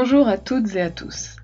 [0.00, 1.34] Bonjour à toutes et à tous.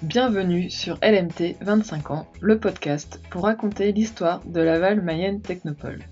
[0.00, 6.04] Bienvenue sur LMT 25 ans, le podcast pour raconter l'histoire de Laval Mayenne Technopole.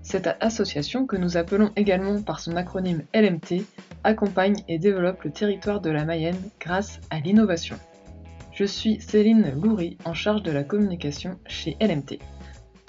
[0.00, 3.64] Cette association, que nous appelons également par son acronyme LMT,
[4.04, 7.80] accompagne et développe le territoire de la Mayenne grâce à l'innovation.
[8.52, 12.20] Je suis Céline Loury, en charge de la communication chez LMT.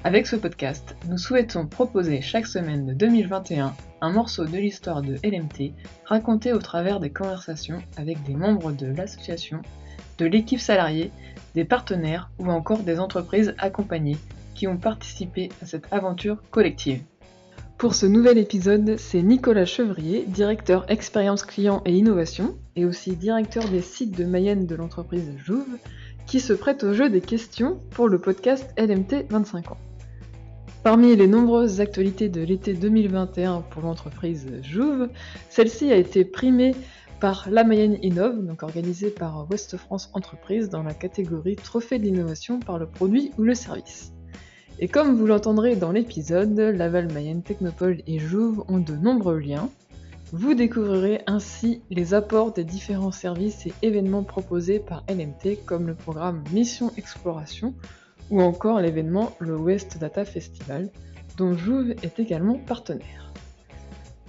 [0.06, 5.16] Avec ce podcast, nous souhaitons proposer chaque semaine de 2021 un morceau de l'histoire de
[5.24, 5.74] LMT
[6.06, 9.64] raconté au travers des conversations avec des membres de l'association,
[10.20, 11.10] de l'équipe salariée,
[11.56, 14.20] des partenaires ou encore des entreprises accompagnées
[14.54, 17.02] qui ont participé à cette aventure collective.
[17.80, 23.68] Pour ce nouvel épisode, c'est Nicolas Chevrier, directeur expérience client et innovation, et aussi directeur
[23.70, 25.80] des sites de Mayenne de l'entreprise Jouve,
[26.28, 29.78] qui se prête au jeu des questions pour le podcast LMT 25 ans.
[30.86, 35.10] Parmi les nombreuses actualités de l'été 2021 pour l'entreprise Jouve,
[35.50, 36.76] celle-ci a été primée
[37.20, 42.04] par La Mayenne Innove, donc organisée par Ouest France Entreprise dans la catégorie Trophée de
[42.04, 44.14] l'innovation par le produit ou le service.
[44.78, 49.72] Et comme vous l'entendrez dans l'épisode, Laval Mayenne Technopole et Jouve ont de nombreux liens.
[50.34, 55.96] Vous découvrirez ainsi les apports des différents services et événements proposés par LMT comme le
[55.96, 57.74] programme Mission Exploration
[58.30, 60.90] ou encore l'événement le West Data Festival,
[61.38, 63.32] dont Jouve est également partenaire.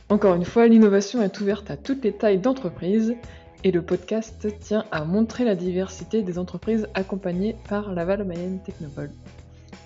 [0.09, 3.15] Encore une fois, l'innovation est ouverte à toutes les tailles d'entreprises
[3.65, 9.11] et le podcast tient à montrer la diversité des entreprises accompagnées par Laval Mayenne Technopole.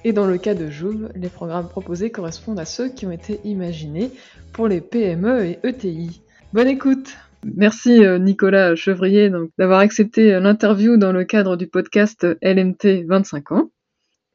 [0.05, 3.41] Et dans le cas de Jouve, les programmes proposés correspondent à ceux qui ont été
[3.45, 4.11] imaginés
[4.52, 6.22] pour les PME et ETI.
[6.52, 7.17] Bonne écoute
[7.56, 13.52] Merci euh, Nicolas Chevrier d'avoir accepté euh, l'interview dans le cadre du podcast LMT 25
[13.52, 13.70] ans.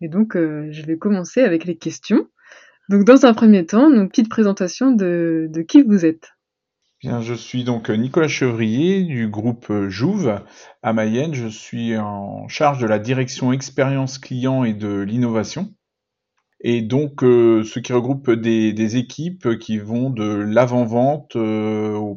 [0.05, 2.27] Et donc, euh, je vais commencer avec les questions.
[2.89, 6.33] Donc, dans un premier temps, une petite présentation de, qui vous êtes.
[7.01, 10.43] Bien, je suis donc Nicolas Chevrier du groupe Jouve
[10.83, 11.33] à Mayenne.
[11.33, 15.73] Je suis en charge de la direction expérience client et de l'innovation.
[16.61, 22.13] Et donc, euh, ce qui regroupe des, équipes qui vont de l'avant-vente euh,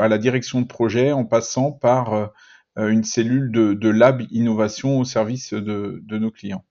[0.00, 2.32] à la direction de projet en passant par
[2.78, 6.64] une cellule de, lab innovation au service de nos clients.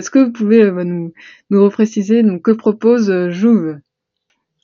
[0.00, 1.12] Est-ce que vous pouvez euh, nous,
[1.50, 3.80] nous repréciser donc, que propose euh, Jouve?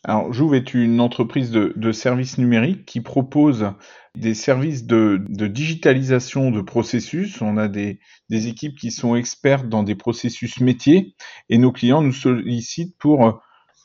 [0.03, 3.71] Alors, Jouve est une entreprise de, services numériques qui propose
[4.15, 7.43] des services de, digitalisation de processus.
[7.43, 7.99] On a des,
[8.31, 11.15] équipes qui sont expertes dans des processus métiers
[11.51, 13.33] et nos clients nous sollicitent pour euh,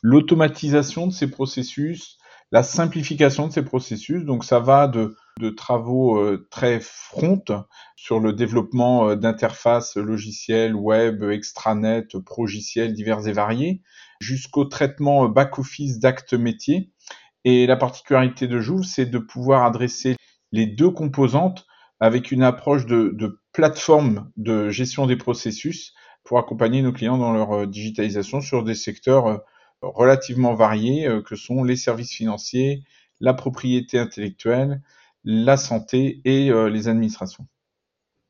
[0.00, 2.16] l'automatisation de ces processus,
[2.52, 4.24] la simplification de ces processus.
[4.24, 7.42] Donc, ça va de de travaux euh, très front
[7.96, 13.82] sur le développement euh, d'interfaces logicielles, web, extranet, progiciels divers et variés,
[14.20, 16.90] jusqu'au traitement euh, back-office d'actes métiers.
[17.44, 20.16] Et la particularité de Jouve, c'est de pouvoir adresser
[20.52, 21.66] les deux composantes
[21.98, 25.92] avec une approche de, plateforme de gestion des processus
[26.24, 29.42] pour accompagner nos clients dans leur digitalisation sur des secteurs
[29.82, 32.82] relativement variés que sont les services financiers,
[33.20, 34.82] la propriété intellectuelle,
[35.24, 37.46] la santé et euh, les administrations.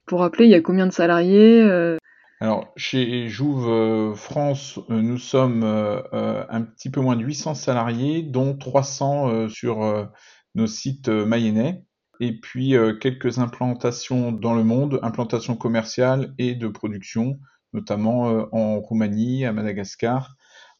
[0.06, 1.96] Pour rappeler, il y a combien de salariés euh?
[2.40, 8.56] Alors, chez Jouve euh, France, nous sommes un petit peu moins de 800 salariés, dont
[8.56, 10.08] 300 sur
[10.54, 11.84] nos sites mayennais,
[12.20, 17.38] et puis quelques implantations dans le monde, implantations commerciales et de production,
[17.72, 20.34] notamment en Roumanie, à Madagascar,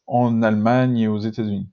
[0.07, 1.67] en Allemagne et aux États-Unis.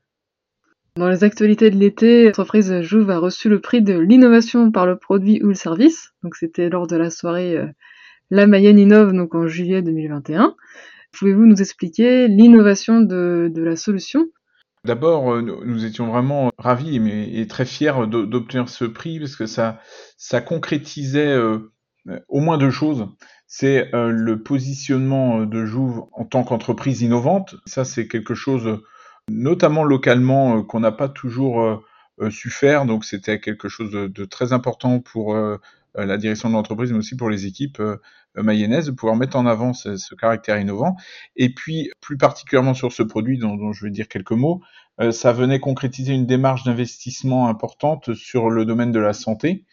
[0.97, 4.99] Dans les actualités de l'été, l'entreprise Jouve a reçu le prix de l'innovation par le
[4.99, 6.11] produit ou le service.
[6.23, 7.67] Donc c'était lors de la soirée euh,
[8.31, 10.55] La Mayenne Innove, donc en juillet 2021.
[11.13, 14.27] Pouvez-vous nous expliquer l'innovation de, la solution?
[14.85, 17.01] D'abord, euh, nous étions vraiment ravis
[17.39, 19.81] et, très fiers d'obtenir ce prix parce que ça,
[20.17, 21.73] ça concrétisait euh,
[22.29, 23.07] au moins deux choses.
[23.53, 27.57] C'est le positionnement de Jouve en tant qu'entreprise innovante.
[27.67, 28.81] Ça, c'est quelque chose
[29.31, 31.77] notamment localement, euh, qu'on n'a pas toujours euh,
[32.21, 32.85] euh, su faire.
[32.85, 35.37] Donc c'était quelque chose de, très important pour
[35.95, 37.83] la direction de l'entreprise, mais aussi pour les équipes
[38.37, 40.97] mayonnaises, de pouvoir mettre en avant ce, caractère innovant.
[41.37, 44.63] Et puis, plus particulièrement sur ce produit dont, je vais dire quelques mots,
[45.11, 49.65] ça venait concrétiser une démarche d'investissement importante sur le domaine de la santé,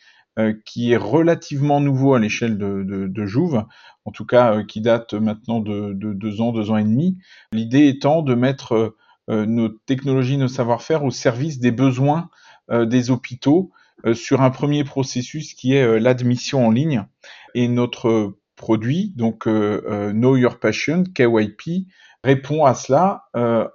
[0.65, 3.65] qui est relativement nouveau à l'échelle de, Jouve,
[4.05, 7.17] en tout cas qui date maintenant de, de, deux ans, deux ans et demi.
[7.51, 8.95] L'idée étant de mettre
[9.29, 12.29] euh, nos technologies, nos savoir-faire au service des besoins
[12.71, 13.71] euh, des hôpitaux
[14.05, 17.05] euh, sur un premier processus qui est l'admission en ligne.
[17.53, 21.87] Et notre produit, donc Know Your Patient, KYP,
[22.23, 23.25] répond à cela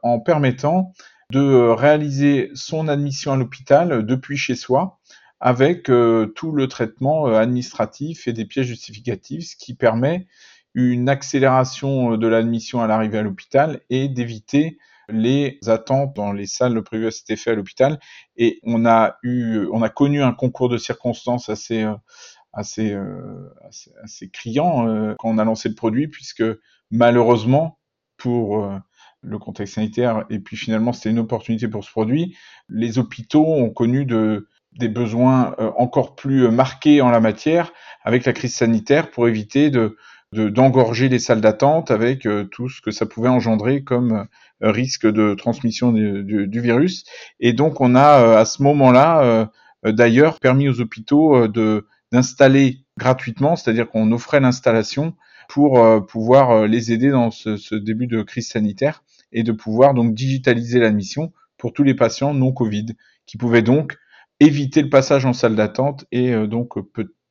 [0.02, 0.92] en permettant
[1.30, 4.98] de réaliser son admission à l'hôpital depuis chez soi
[5.44, 10.28] avec tout le traitement administratif et des pièces justificatives, ce qui permet
[10.74, 14.78] une accélération de l'admission à l'arrivée à l'hôpital et d'éviter
[15.08, 17.98] les attentes dans les salles privées à cet effet à l'hôpital.
[18.36, 21.84] Et on a eu, on a connu un concours de circonstances assez,
[22.52, 22.96] assez,
[23.66, 26.44] assez, assez, criant quand on a lancé le produit, puisque
[26.92, 27.80] malheureusement,
[28.16, 28.70] pour
[29.22, 32.36] le contexte sanitaire, et puis finalement c'était une opportunité pour ce produit,
[32.68, 34.48] les hôpitaux ont connu de,
[34.78, 37.72] des besoins encore plus marqués en la matière
[38.04, 39.96] avec la crise sanitaire pour éviter de
[40.32, 44.26] d'engorger les salles d'attente avec tout ce que ça pouvait engendrer comme
[44.62, 47.04] risque de transmission du, du, virus.
[47.38, 49.50] Et donc on a à ce moment-là
[49.84, 55.14] d'ailleurs permis aux hôpitaux de d'installer gratuitement, c'est-à-dire qu'on offrait l'installation
[55.50, 59.02] pour pouvoir les aider dans ce, ce, début de crise sanitaire
[59.32, 62.86] et de pouvoir donc digitaliser l'admission pour tous les patients non Covid,
[63.26, 63.96] qui pouvaient donc
[64.42, 66.74] éviter le passage en salle d'attente et euh, donc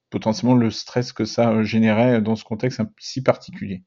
[0.09, 3.83] potentiellement le stress que ça euh, générait dans ce contexte si particulier.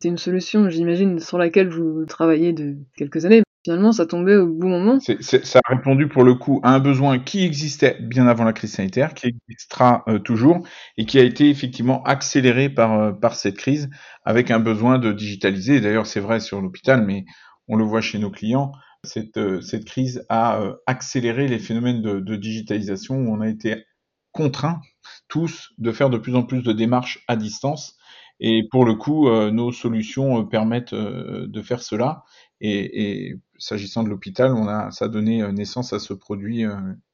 [0.00, 3.42] C'est une solution, j'imagine, sur laquelle vous travaillez de quelques années.
[3.64, 4.98] Finalement, ça tombait au bon moment.
[5.00, 8.74] ça a répondu pour le coup à un besoin qui existait bien avant la crise
[8.74, 10.64] sanitaire, qui existera euh, toujours
[10.96, 13.90] et qui a été effectivement accéléré par, par cette crise
[14.24, 15.80] avec un besoin de digitaliser.
[15.80, 17.24] D'ailleurs, c'est vrai sur l'hôpital, mais
[17.66, 18.72] on le voit chez nos clients,
[19.04, 23.84] cette, euh, cette crise a euh, accéléré les phénomènes de, digitalisation où on a été
[24.32, 24.80] contraints
[25.28, 27.96] tous de faire de plus en plus de démarches à distance.
[28.40, 32.24] Et pour le coup, euh, nos solutions permettent de faire cela.
[32.60, 36.64] Et, et s'agissant de l'hôpital, on a, ça a donné naissance à ce produit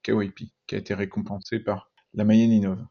[0.02, 2.84] KYP qui a été récompensé par la Mayenne Innove.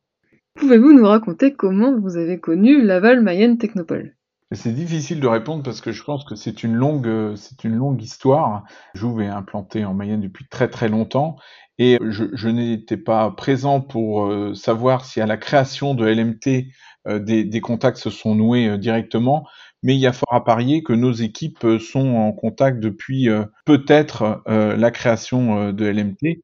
[0.56, 4.16] Pouvez-vous nous raconter comment vous avez connu Laval Mayenne Technopole
[4.56, 7.76] c'est difficile de répondre parce que je pense que c'est une longue, euh, c'est une
[7.76, 8.64] longue histoire.
[8.94, 11.38] Jouve est implanté en Mayenne depuis très très longtemps
[11.80, 16.68] et je, n'étais pas présent pour euh, savoir si à la création de LMT
[17.08, 19.48] euh, des, des, contacts se sont noués directement,
[19.82, 23.28] mais il y a fort à parier que nos équipes sont en contact depuis
[23.66, 26.42] peut-être la création de LMT.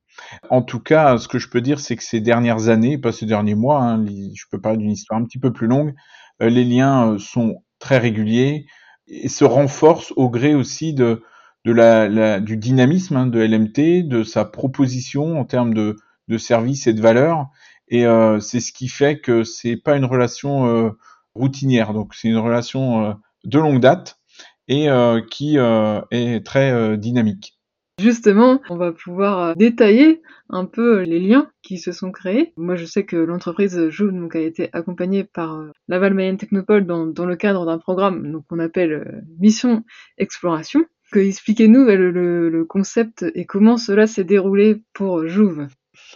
[0.50, 3.26] En tout cas, ce que je peux dire, c'est que ces dernières années, pas ces
[3.26, 5.94] derniers mois, hein, je peux parler d'une histoire un petit peu plus longue,
[6.42, 8.68] les liens sont très régulier
[9.08, 11.24] et se renforce au gré aussi de,
[11.66, 15.96] de la, du dynamisme hein, de LMT, de sa proposition en termes de,
[16.28, 17.48] de services et de valeurs.
[17.90, 20.92] Et euh, c'est ce qui fait que c'est pas une relation euh,
[21.34, 23.14] routinière, donc c'est une relation euh,
[23.46, 24.20] de longue date
[24.68, 24.88] et
[25.32, 27.59] qui est très dynamique.
[28.00, 32.54] Justement, on va pouvoir euh, détailler un peu les liens qui se sont créés.
[32.58, 36.86] Moi, je sais que l'entreprise Joule donc, a été accompagnée par euh, Laval Mayenne Technopole
[36.86, 39.84] dans, le cadre d'un programme qu'on appelle euh, Mission
[40.18, 40.82] Exploration.
[41.12, 45.68] Que expliquez-nous le, le, concept et comment cela s'est déroulé pour Jouve?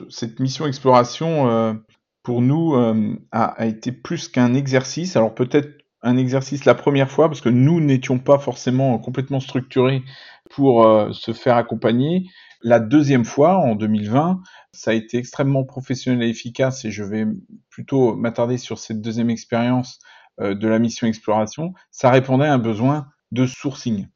[0.09, 1.81] Cette mission exploration,
[2.21, 5.15] pour nous, a, a été plus qu'un exercice.
[5.15, 10.03] Alors peut-être un exercice la première fois parce que nous n'étions pas forcément complètement structurés
[10.51, 12.29] pour euh, se faire accompagner.
[12.61, 14.41] La deuxième fois, en 2020,
[14.73, 17.25] ça a été extrêmement professionnel et efficace et je vais
[17.69, 19.99] plutôt m'attarder sur cette deuxième expérience
[20.41, 21.73] euh, de la mission exploration.
[21.89, 24.07] Ça répondait à un besoin de sourcing,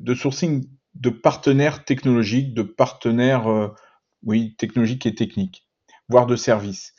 [0.00, 3.68] de sourcing de partenaires technologiques, de partenaires, euh,
[4.24, 5.68] oui, technologiques et techniques,
[6.08, 6.94] voire de services.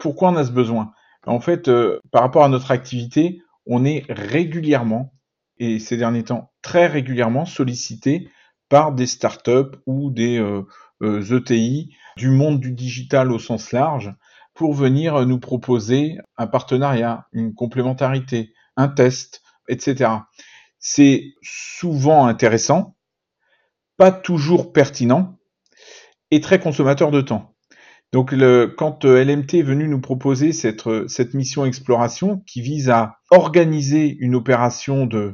[0.00, 0.92] pourquoi on a ce besoin?
[1.26, 1.70] En fait,
[2.12, 5.12] par rapport à notre activité, on est régulièrement,
[5.58, 8.28] et ces derniers temps très régulièrement, sollicité
[8.68, 10.62] par des startups ou des euh,
[11.02, 14.12] ETI euh, e du monde du digital au sens large
[14.54, 20.10] pour venir nous proposer un partenariat, une complémentarité, un test, etc.
[20.78, 22.96] C'est souvent intéressant,
[23.96, 25.38] pas toujours pertinent
[26.30, 27.55] et très consommateur de temps.
[28.12, 32.60] Donc le, quand euh, LMT est venu nous proposer cette, euh, cette mission exploration qui
[32.60, 35.32] vise à organiser une opération de,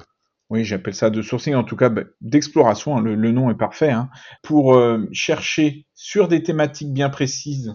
[0.49, 3.91] oui j'appelle ça de sourcing, en tout cas bah, d'exploration, hein, le, nom est parfait,
[3.91, 4.09] hein,
[4.43, 7.75] pour euh, chercher sur des thématiques bien précises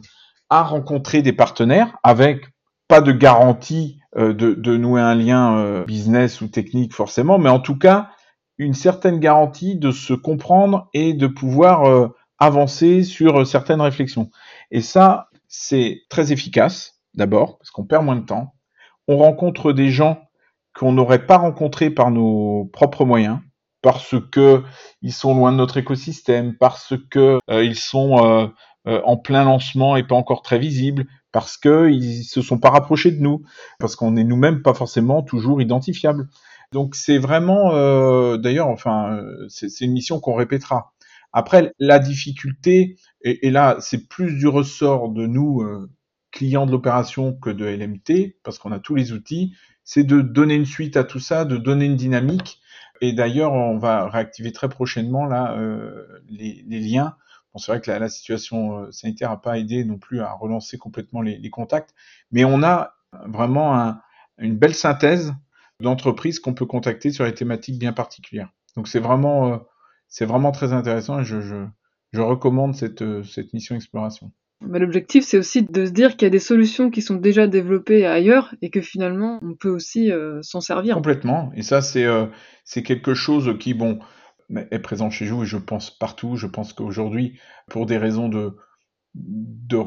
[0.49, 2.45] à rencontrer des partenaires avec
[2.87, 8.11] pas de garantie de, nouer un lien business ou technique forcément, mais en tout cas
[8.57, 14.31] une certaine garantie de se comprendre et de pouvoir avancer sur certaines réflexions.
[14.71, 18.53] Et ça, c'est très efficace, d'abord, parce qu'on perd moins de temps.
[19.07, 20.21] On rencontre des gens
[20.75, 23.39] qu'on n'aurait pas rencontrés par nos propres moyens,
[23.81, 24.63] parce que
[25.01, 28.47] ils sont loin de notre écosystème, parce que euh, ils sont euh,
[28.87, 32.69] euh, en plein lancement et pas encore très visibles, parce que ils se sont pas
[32.69, 33.43] rapprochés de nous,
[33.79, 36.27] parce qu'on n'est nous-mêmes pas forcément toujours identifiables.
[36.73, 37.71] Donc c'est vraiment,
[38.35, 40.91] d'ailleurs, enfin, c'est une mission qu'on répétera.
[41.33, 45.89] Après, la difficulté, et, là, c'est plus du ressort de nous, euh,
[46.31, 50.55] clients de l'opération, que de LMT, parce qu'on a tous les outils, c'est de donner
[50.55, 52.59] une suite à tout ça, de donner une dynamique.
[53.01, 57.15] Et d'ailleurs, on va réactiver très prochainement là euh, les, liens.
[57.53, 60.77] Bon, c'est vrai que la, situation euh, sanitaire n'a pas aidé non plus à relancer
[60.77, 61.93] complètement les, contacts,
[62.31, 63.95] mais on a vraiment
[64.37, 65.33] une belle synthèse
[65.79, 68.51] d'entreprises qu'on peut contacter sur des thématiques bien particulières.
[68.75, 69.57] Donc c'est vraiment, euh,
[70.07, 71.65] c'est vraiment très intéressant et je, je,
[72.13, 74.31] je recommande cette, euh, cette mission exploration.
[74.61, 77.47] Bah, l'objectif, c'est aussi de se dire qu'il y a des solutions qui sont déjà
[77.47, 80.95] développées ailleurs et que finalement, on peut aussi euh, s'en servir.
[80.95, 81.51] Complètement.
[81.55, 82.07] Et ça, c'est
[82.63, 83.99] c'est quelque chose qui, bon,
[84.71, 86.37] est présent chez vous et je pense partout.
[86.37, 88.55] Je pense qu'aujourd'hui, pour des raisons de,
[89.17, 89.77] de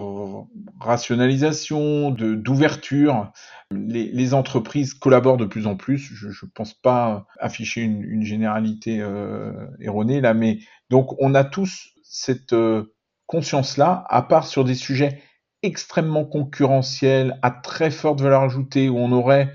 [0.81, 3.33] rationalisation, de d'ouverture.
[3.71, 5.99] Les, entreprises collaborent de plus en plus.
[5.99, 10.59] Je ne pense pas afficher une, une généralité euh, erronée là, mais
[10.91, 12.93] donc on a tous cette euh,
[13.27, 15.23] conscience-là, à part sur des sujets
[15.63, 19.53] extrêmement concurrentiels, à très forte valeur ajoutée, où on aurait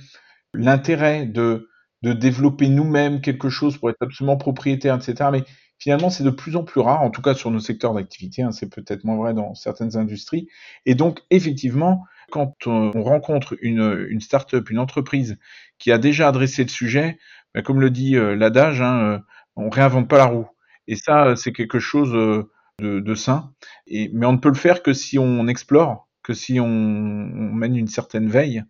[0.53, 1.69] l'intérêt de,
[2.01, 5.29] de développer nous-mêmes quelque chose pour être absolument propriétaire, etc.
[5.31, 5.43] Mais
[5.79, 8.51] finalement, c'est de plus en plus rare, en tout cas sur nos secteurs d'activité, hein,
[8.51, 10.47] c'est peut-être moins vrai dans certaines industries.
[10.85, 15.37] Et donc, effectivement, quand on rencontre une, une start-up, une entreprise
[15.77, 17.17] qui a déjà adressé le sujet,
[17.53, 19.19] ben, comme le dit euh, l'adage, hein, euh,
[19.55, 20.47] on réinvente pas la roue.
[20.87, 23.53] Et ça, c'est quelque chose euh, de, sain.
[23.87, 27.77] Mais on ne peut le faire que si on explore, que si on, on mène
[27.77, 28.63] une certaine veille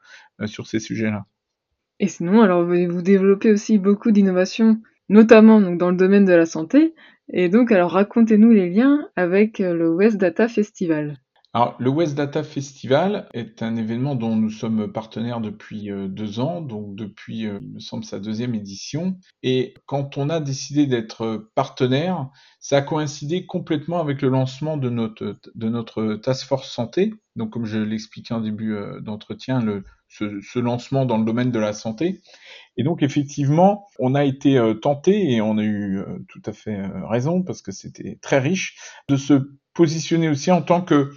[0.46, 1.26] sur ces sujets-là.
[2.00, 6.94] Et sinon, alors vous développez aussi beaucoup d'innovations notamment dans le domaine de la santé.
[7.32, 11.20] Et donc, alors racontez-nous les liens avec euh, le West Data Festival.
[11.54, 16.42] Alors, le West Data Festival est un événement dont nous sommes partenaires depuis euh, deux
[16.42, 19.18] ans, donc depuis, euh, il me semble, sa deuxième édition.
[19.42, 24.90] Et quand on a décidé d'être partenaire, ça a coïncidé complètement avec le lancement de
[24.90, 27.14] notre, Task Force Santé.
[27.38, 29.62] Donc, comme je l'expliquais en début d'entretien,
[30.08, 32.22] ce, lancement dans le domaine de la santé.
[32.78, 36.54] Et donc effectivement, on a été euh, tenté et on a eu euh, tout à
[36.54, 38.78] fait euh, raison parce que c'était très riche
[39.08, 39.34] de se
[39.74, 41.12] positionner aussi en tant que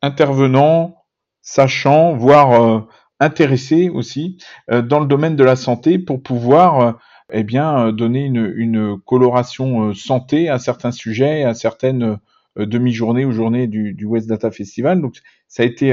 [0.00, 0.96] intervenant,
[1.42, 2.86] sachant, voire
[3.20, 4.36] intéressé aussi
[4.68, 6.98] dans le domaine de la santé pour pouvoir
[7.32, 12.18] eh bien donner une, coloration santé à certains sujets, à certaines
[12.56, 15.00] demi-journées ou journées du, West Data Festival.
[15.00, 15.14] Donc
[15.46, 15.92] ça a été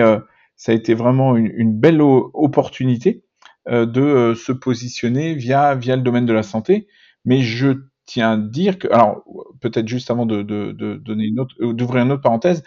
[0.56, 3.24] ça a été vraiment une, belle opportunité
[3.68, 6.88] de euh, se positionner via via le domaine de la santé.
[7.26, 7.70] Mais je
[8.06, 9.24] tiens à dire que, alors
[9.62, 12.64] peut-être juste avant de, de donner une autre, euh, d'ouvrir une autre parenthèse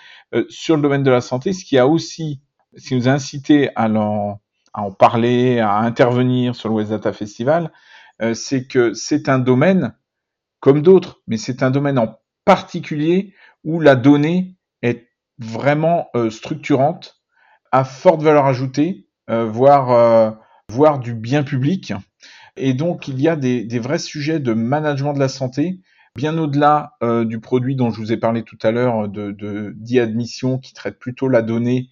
[0.48, 2.40] sur le domaine de la santé, ce qui a aussi,
[2.76, 4.40] ce qui nous a incité à en,
[4.72, 7.72] à en parler, à intervenir sur le West Data Festival,
[8.34, 9.94] c'est que c'est un domaine
[10.60, 13.34] comme d'autres, mais c'est un domaine en particulier
[13.64, 15.08] où la donnée est
[15.38, 17.20] vraiment structurante,
[17.72, 20.36] à forte valeur ajoutée, voire
[20.70, 21.92] voire du bien public.
[22.56, 25.80] Et donc, il y a des, vrais sujets de management de la santé,
[26.16, 29.74] bien au-delà euh, du produit dont je vous ai parlé tout à l'heure, de, de
[29.76, 31.88] d'e-admission, qui traite plutôt la donnée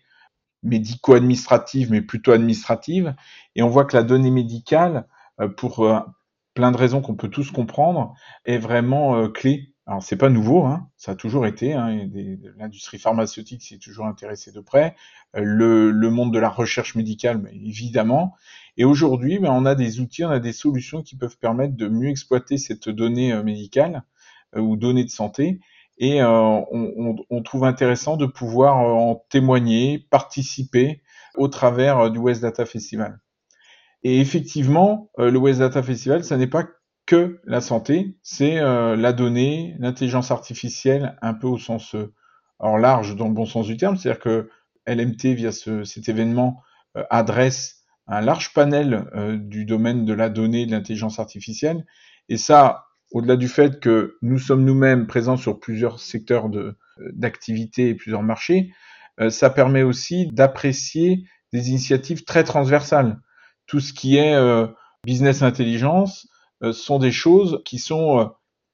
[0.62, 3.14] médico-administrative, mais plutôt administrative.
[3.56, 5.06] Et on voit que la donnée médicale,
[5.40, 6.00] euh, pour euh,
[6.54, 10.88] plein de raisons qu'on peut tous comprendre, est vraiment clé alors c'est pas nouveau, hein,
[10.96, 11.72] ça a toujours été.
[11.72, 12.08] Hein,
[12.58, 14.94] L'industrie pharmaceutique s'y est toujours intéressée de près.
[15.34, 18.36] Euh, le, le, monde de la recherche médicale, évidemment.
[18.76, 21.88] Et aujourd'hui, ben, on a des outils, on a des solutions qui peuvent permettre de
[21.88, 24.04] mieux exploiter cette donnée euh, médicale
[24.54, 25.58] euh, ou donnée de santé.
[25.98, 31.02] Et on, on, on, trouve intéressant de pouvoir en témoigner, participer
[31.34, 33.18] au travers du West Data Festival.
[34.04, 36.64] Et effectivement, le West Data Festival, ça n'est pas
[37.10, 42.12] que la santé, c'est euh, la donnée, l'intelligence artificielle, un peu au sens euh,
[42.78, 44.48] large, dans le bon sens du terme, c'est-à-dire que
[44.86, 46.62] LMT, via ce, cet événement,
[46.96, 49.06] euh, adresse un large panel
[49.40, 51.84] du domaine de la donnée de l'intelligence artificielle.
[52.28, 56.48] Et ça, au-delà du fait que nous sommes nous-mêmes présents sur plusieurs secteurs
[57.12, 58.72] d'activité et plusieurs marchés,
[59.28, 63.20] ça permet aussi d'apprécier des initiatives très transversales.
[63.68, 64.36] Tout ce qui est
[65.04, 66.26] business intelligence,
[66.72, 68.24] sont des choses qui sont euh,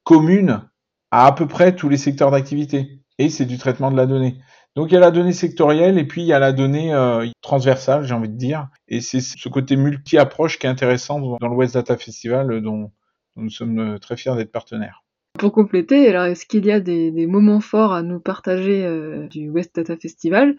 [0.04, 0.68] communes
[1.10, 3.00] à à peu près tous les secteurs d'activité.
[3.18, 4.38] Et c'est du traitement de la donnée.
[4.74, 7.26] Donc il y a la donnée sectorielle et puis il y a la donnée euh,
[7.40, 8.68] transversale, j'ai envie de dire.
[8.88, 12.90] Et c'est ce côté multi-approche qui est intéressant dans le West Data Festival dont,
[13.36, 15.02] nous sommes très fiers d'être partenaires.
[15.38, 18.86] Pour compléter, alors est-ce qu'il y a des, moments forts à nous partager
[19.30, 20.56] du West Data Festival?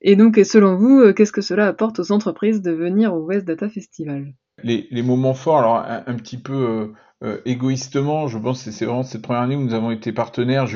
[0.00, 3.68] Et donc, selon vous, qu'est-ce que cela apporte aux entreprises de venir au West Data
[3.68, 4.32] Festival?
[4.62, 8.84] Les, les, moments forts, alors un, petit peu euh, euh, égoïstement, je pense que c'est
[8.84, 10.66] vraiment cette première année où nous avons été partenaires.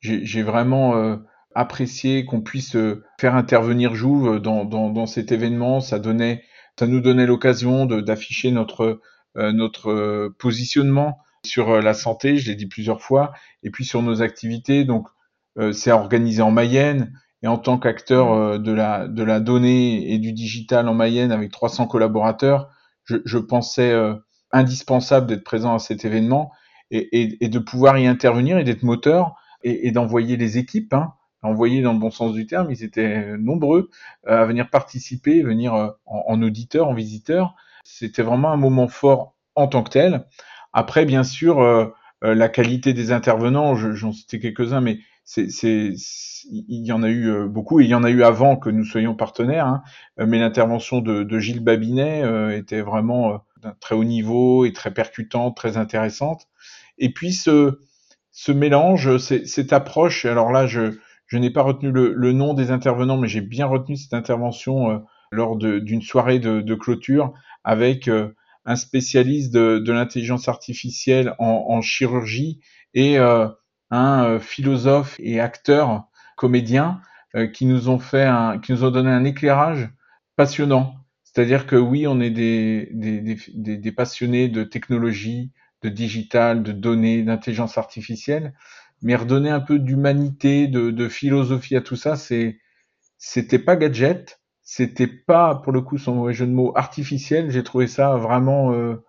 [0.00, 1.18] J'ai vraiment
[1.54, 2.76] apprécié qu'on puisse
[3.18, 5.80] faire intervenir Jouve dans, dans, dans, cet événement.
[5.80, 6.42] Ça donnait,
[6.78, 9.00] ça nous donnait l'occasion d'afficher notre
[9.36, 12.36] notre positionnement sur la santé.
[12.36, 14.84] Je l'ai dit plusieurs fois, et puis sur nos activités.
[14.84, 15.08] Donc
[15.72, 17.18] c'est organisé en Mayenne.
[17.42, 21.50] Et en tant qu'acteur de la de la donnée et du digital en Mayenne avec
[21.50, 22.68] 300 collaborateurs,
[23.04, 23.94] je, je pensais
[24.52, 26.52] indispensable d'être présent à cet événement
[26.90, 31.14] et, et, de pouvoir y intervenir et d'être moteur et, et d'envoyer les équipes, hein,
[31.44, 33.90] envoyer dans le bon sens du terme, ils étaient nombreux
[34.26, 37.54] euh, à venir participer, venir euh, en, en auditeur, en visiteur.
[37.84, 40.26] C'était vraiment un moment fort en tant que tel.
[40.72, 41.86] Après, bien sûr, euh,
[42.22, 45.48] la qualité des intervenants, j'en citais quelques-uns, mais c'est,
[46.50, 48.84] il y en a eu beaucoup, et il y en a eu avant que nous
[48.84, 49.66] soyons partenaires.
[49.66, 49.82] Hein,
[50.18, 52.22] mais l'intervention de, de, Gilles Babinet
[52.56, 56.46] était vraiment d'un très haut niveau et très percutante, très intéressante.
[56.98, 57.78] Et puis ce,
[58.30, 63.16] ce mélange, cette approche, alors là, je, je n'ai pas retenu le, nom des intervenants,
[63.16, 64.98] mais j'ai bien retenu cette intervention euh,
[65.30, 67.32] lors d'une soirée de, clôture
[67.64, 72.60] avec euh, un spécialiste de, de l'intelligence artificielle en, en, chirurgie
[72.94, 73.18] et
[73.92, 73.96] euh,
[74.36, 76.04] un philosophe et acteur,
[76.36, 77.00] comédien,
[77.52, 79.90] qui nous ont fait un, qui nous ont donné un éclairage
[80.36, 80.94] passionnant.
[81.24, 85.50] C'est-à-dire que oui, on est des, des, des, des passionnés de technologie,
[85.82, 88.54] de digital, de données, d'intelligence artificielle,
[89.02, 92.58] mais redonner un peu d'humanité, de, de, philosophie à tout ça, c'est
[93.18, 97.50] c'était pas gadget, c'était pas pour le coup son mauvais jeu de mots artificiel.
[97.50, 99.04] J'ai trouvé ça vraiment euh,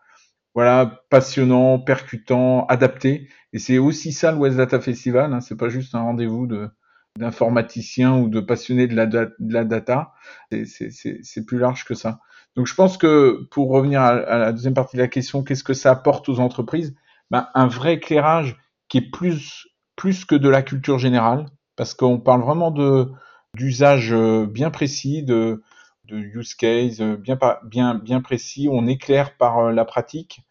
[0.56, 3.28] voilà passionnant, percutant, adapté.
[3.54, 5.34] Et c'est aussi ça West Data Festival.
[5.34, 6.70] Hein, c'est pas juste un rendez-vous de
[7.18, 10.14] d'informaticiens ou de passionnés de la, data.
[10.52, 12.20] C'est plus large que ça.
[12.58, 15.74] Donc je pense que pour revenir à, la deuxième partie de la question, qu'est-ce que
[15.74, 16.94] ça apporte aux entreprises?
[17.32, 18.58] Ben, Un vrai éclairage
[18.90, 21.46] qui est plus, que de la culture générale,
[21.78, 23.12] parce qu'on parle vraiment de
[23.54, 25.64] d'usage euh, bien précis, de,
[26.08, 30.42] de use case euh, bien, bien, bien précis, on éclaire par euh, la pratique,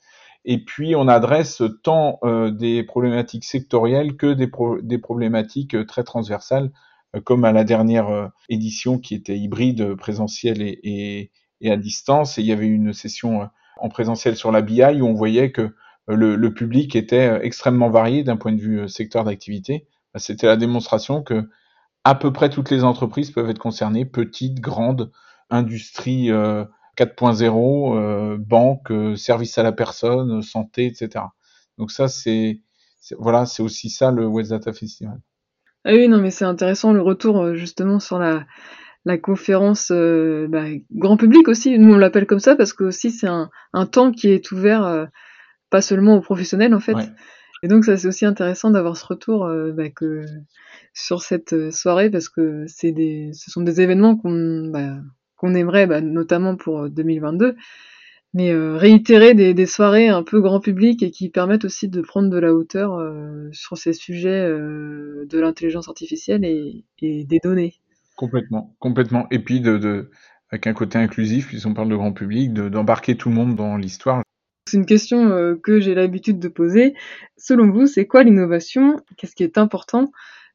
[0.45, 6.71] et puis on adresse tant des problématiques sectorielles que des, problématiques très transversales,
[7.25, 11.31] comme à la dernière édition qui était hybride, présentielle et,
[11.71, 12.38] à distance.
[12.38, 13.47] Et il y avait une session euh,
[13.79, 15.75] en présentiel sur la BI où on voyait que
[16.11, 19.87] euh, le, public était euh, extrêmement varié d'un point de vue secteur d'activité.
[20.12, 21.49] Bah, c'était la démonstration que
[22.05, 25.11] à peu près toutes les entreprises peuvent être concernées, petites, grandes,
[25.51, 31.25] industrie 4.0, banque, service à la personne, santé, etc.
[31.79, 32.61] Donc ça, c'est
[33.19, 35.21] voilà, c'est aussi ça le West Data Festival.
[35.85, 38.45] Ah oui, non, mais c'est intéressant le retour justement sur la
[39.05, 41.79] la conférence euh, bah, grand public aussi.
[41.79, 44.85] Nous on l'appelle comme ça parce que aussi c'est un, un, temps qui est ouvert
[44.85, 45.07] euh,
[45.71, 46.97] pas seulement aux professionnels en fait.
[47.63, 50.25] Et donc ça c'est aussi intéressant d'avoir ce retour euh, bah, que
[50.95, 54.97] sur cette soirée parce que c'est des, ce sont des événements qu'on bah,
[55.45, 57.57] qu'on aimerait bah, notamment pour 2022
[58.37, 62.29] mais réitérer des, des, soirées un peu grand public et qui permettent aussi de prendre
[62.29, 63.01] de la hauteur
[63.53, 67.75] sur ces sujets de l'intelligence artificielle et, et des données.
[68.17, 69.29] Complètement, complètement.
[69.31, 70.11] Et puis de, de
[70.51, 74.23] avec un côté inclusif, puisqu'on parle de grand public, d'embarquer tout le monde dans l'histoire.
[74.69, 76.95] C'est une question euh, que j'ai l'habitude de poser.
[77.37, 78.97] Selon vous, c'est quoi l'innovation?
[79.17, 80.11] Qu'est-ce qui est important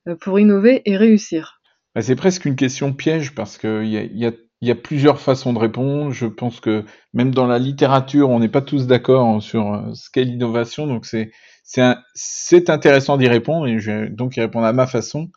[0.08, 1.62] euh, pour innover et réussir?
[1.94, 4.32] Bah, C'est presque une question piège parce qu'il y, a,
[4.68, 6.12] y a plusieurs façons de répondre.
[6.12, 10.10] Je pense que même dans la littérature, on n'est pas tous d'accord sur euh, ce
[10.10, 10.88] qu'est l'innovation.
[10.88, 11.32] Donc c'est
[11.64, 15.30] c'est intéressant d'y répondre et je vais donc y répondre à ma façon.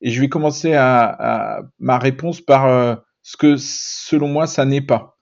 [0.00, 4.64] Et je vais commencer à, à ma réponse par euh, ce que, selon moi, ça
[4.64, 5.16] n'est pas.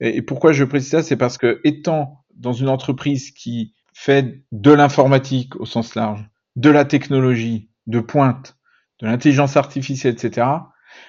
[0.00, 4.42] Et, et, pourquoi je précise ça, c'est parce que étant dans une entreprise qui fait
[4.52, 6.24] de l'informatique au sens large,
[6.56, 8.56] de la technologie de pointe,
[9.00, 10.46] de l'intelligence artificielle, etc.,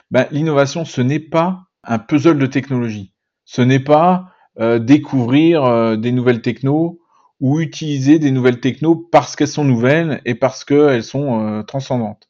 [0.09, 3.13] ben, l'innovation, ce n'est pas un puzzle de technologie.
[3.45, 6.99] Ce n'est pas euh, découvrir euh, des nouvelles technos
[7.39, 12.29] ou utiliser des nouvelles technos parce qu'elles sont nouvelles et parce qu'elles sont euh, transcendantes.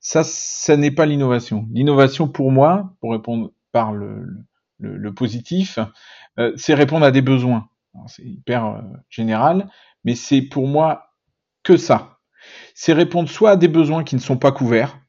[0.00, 1.66] Ça, ça n'est pas l'innovation.
[1.72, 4.26] L'innovation, pour moi, pour répondre par le,
[4.78, 5.78] le, positif,
[6.56, 7.68] c'est répondre à des besoins.
[8.06, 9.68] C'est hyper général,
[10.04, 11.10] mais c'est pour moi
[11.64, 12.20] que ça.
[12.74, 15.00] C'est répondre soit à des besoins qui ne sont pas couverts.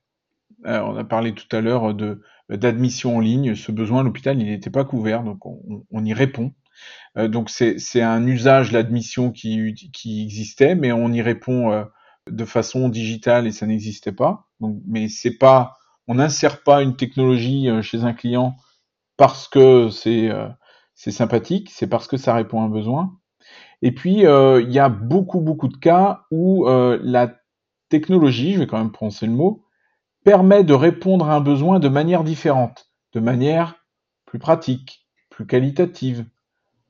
[0.65, 3.55] On a parlé tout à l'heure de d'admission en ligne.
[3.55, 6.53] Ce besoin, l'hôpital, il n'était pas couvert, donc on, y répond.
[7.17, 11.83] Euh, donc c'est un usage, l'admission qui, existait, mais on y répond euh,
[12.29, 14.47] de façon digitale et ça n'existait pas.
[14.59, 18.55] Donc, mais c'est pas, on n'insère pas une technologie euh, chez un client
[19.17, 20.47] parce que c'est euh,
[20.95, 23.17] sympathique, c'est parce que ça répond à un besoin.
[23.81, 27.35] Et puis euh, il y a beaucoup beaucoup de cas où la
[27.89, 29.65] technologie, je vais quand même prononcer le mot,
[30.29, 33.83] permet de répondre à un besoin de manière différente, de manière
[34.27, 36.23] plus pratique, plus qualitative,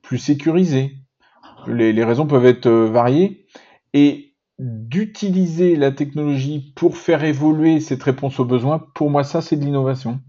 [0.02, 0.98] plus sécurisée.
[1.66, 3.46] Les, raisons peuvent être euh, variées.
[3.94, 9.56] Et d'utiliser la technologie pour faire évoluer cette réponse aux besoins, pour moi, ça, c'est
[9.56, 10.20] de l'innovation.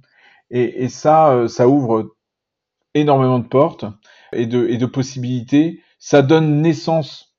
[0.52, 2.14] Et, ça, euh, ça ouvre
[2.94, 3.86] énormément de portes
[4.32, 5.82] et de, de possibilités.
[5.98, 7.34] Ça donne naissance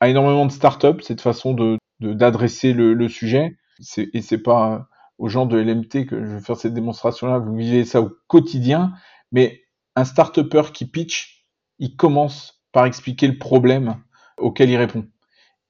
[0.00, 3.58] à énormément de startups, cette façon de d'adresser le, le, sujet.
[4.14, 4.88] Et c'est pas
[5.22, 7.38] aux gens de LMT que je vais faire cette démonstration-là.
[7.38, 8.92] Vous vivez ça au quotidien.
[9.30, 9.62] Mais
[9.94, 11.46] un start-upper qui pitch,
[11.78, 14.02] il commence par expliquer le problème
[14.36, 15.06] auquel il répond.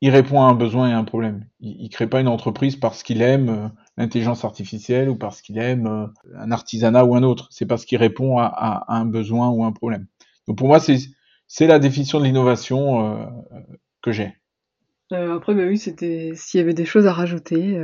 [0.01, 1.45] Il répond à un besoin et à un problème.
[1.61, 5.59] Il, ne crée pas une entreprise parce qu'il aime euh, l'intelligence artificielle ou parce qu'il
[5.59, 7.49] aime euh, un artisanat ou un autre.
[7.51, 10.07] C'est parce qu'il répond à, un besoin ou un problème.
[10.49, 13.27] Donc pour moi, c'est la définition de l'innovation euh,
[14.01, 14.35] que j'ai.
[15.11, 17.79] Après, bah oui, c'était s'il y avait des choses à rajouter.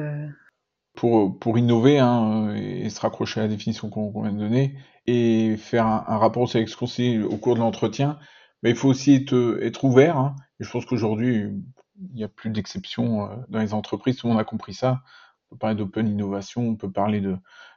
[0.99, 1.29] Euh...
[1.29, 5.57] Pour, pour innover hein, et se raccrocher à la définition qu'on vient de donner et
[5.57, 8.19] faire un, un rapport avec ce qu'on sait au cours de l'entretien,
[8.63, 10.19] mais il faut aussi être, être ouvert.
[10.19, 11.51] Hein, je pense qu'aujourd'hui,
[12.01, 15.01] il n'y a plus d'exception dans les entreprises, tout le monde a compris ça.
[15.51, 17.23] On peut parler d'open innovation, on peut parler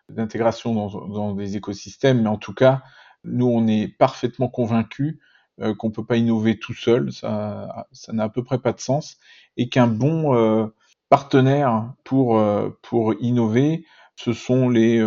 [0.09, 2.83] d'intégration dans, des écosystèmes, mais en tout cas,
[3.23, 5.19] nous, on est parfaitement convaincus
[5.61, 9.17] euh, qu'on peut pas innover tout seul, ça, n'a à peu près pas de sens,
[9.57, 10.67] et qu'un bon euh,
[11.11, 14.99] partenaire pour euh, pour innover, ce sont les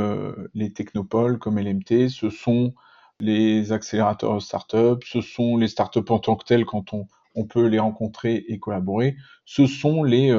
[0.54, 2.74] les technopoles comme LMT, ce sont
[3.20, 7.66] les accélérateurs startups, ce sont les startups en tant que tels quand on on peut
[7.66, 10.32] les rencontrer et collaborer, ce sont les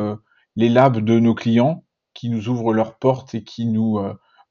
[0.56, 4.00] les labs de nos clients qui nous ouvrent leurs portes et qui nous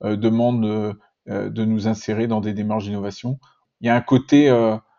[0.03, 0.97] demandent
[1.27, 3.39] de nous insérer dans des démarches d'innovation.
[3.81, 4.51] Il y a un côté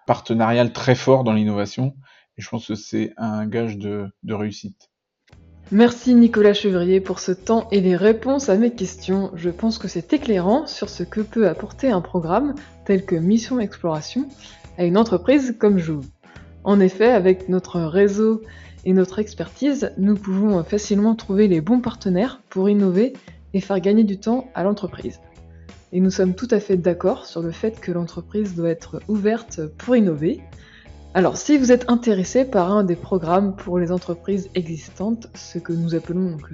[0.06, 1.95] partenarial très fort dans l'innovation.
[2.38, 4.91] Et je pense que c'est un gage de, de, réussite.
[5.71, 9.32] Merci Nicolas Chevrier pour ce temps et les réponses à mes questions.
[9.36, 12.54] Je pense que c'est éclairant sur ce que peut apporter un programme
[12.86, 14.28] tel que Mission Exploration
[14.78, 16.08] à une entreprise comme Jouve.
[16.63, 18.41] En effet, avec notre réseau
[18.86, 23.13] et notre expertise, nous pouvons facilement trouver les bons partenaires pour innover
[23.54, 25.19] et faire gagner du temps à l'entreprise
[25.95, 29.62] et nous sommes tout à fait d'accord sur le fait que l'entreprise doit être ouverte
[29.78, 30.41] pour innover.
[31.15, 35.71] Alors si vous êtes intéressé par un des programmes pour les entreprises existantes, ce que
[35.71, 36.49] nous appelons donc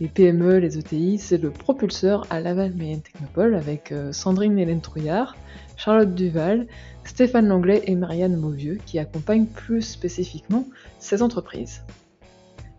[0.00, 4.80] les PME, les ETI, c'est le propulseur à Laval Mayenne Technopole avec euh, Sandrine Hélène
[4.80, 5.36] Trouillard,
[5.76, 6.68] Charlotte Duval,
[7.02, 10.66] Stéphane Langlais et Marianne Mauvieux qui accompagnent plus spécifiquement
[11.00, 11.82] ces entreprises.